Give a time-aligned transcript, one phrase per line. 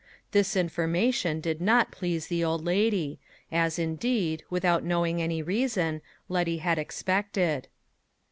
[0.31, 3.19] This information did not please the old lady,
[3.51, 7.67] as, indeed, without knowing any reason, Letty had expected.